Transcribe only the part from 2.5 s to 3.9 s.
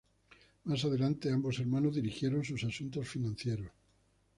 asuntos financieros.